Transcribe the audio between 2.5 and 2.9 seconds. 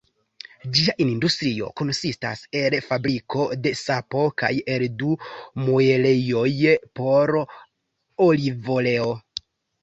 el